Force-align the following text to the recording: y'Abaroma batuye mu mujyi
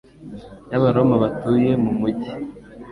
y'Abaroma 0.71 1.15
batuye 1.23 1.71
mu 1.83 1.91
mujyi 1.99 2.31